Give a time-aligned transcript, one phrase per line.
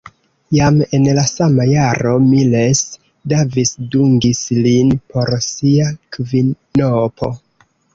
[0.57, 2.83] Jam en la sama jaro Miles
[3.35, 7.37] Davis dungis lin por sia kvinopo.